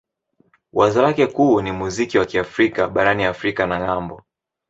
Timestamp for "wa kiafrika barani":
2.17-3.23